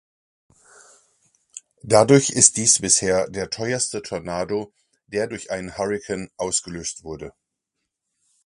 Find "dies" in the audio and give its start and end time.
2.57-2.79